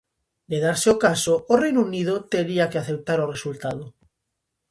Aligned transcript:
De 0.51 0.57
darse 0.65 0.87
o 0.95 0.99
caso, 1.05 1.33
o 1.53 1.55
Reino 1.63 1.81
Unido 1.89 2.13
tería 2.33 2.69
que 2.71 2.79
aceptar 2.79 3.19
o 3.21 3.31
resultado. 3.35 3.83